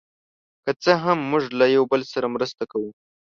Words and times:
که 0.63 0.71
څه 0.83 0.91
هم، 1.03 1.19
موږ 1.31 1.43
له 1.59 1.65
یو 1.75 1.83
بل 1.91 2.01
سره 2.13 2.27
مرسته 2.35 2.63
کوو. 2.71 2.89